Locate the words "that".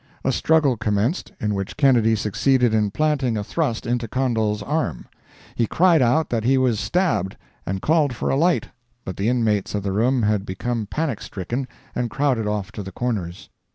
6.31-6.43